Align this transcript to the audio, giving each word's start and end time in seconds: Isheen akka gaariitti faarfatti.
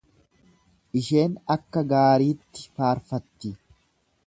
Isheen 1.01 1.35
akka 1.57 1.85
gaariitti 1.93 2.67
faarfatti. 2.79 3.57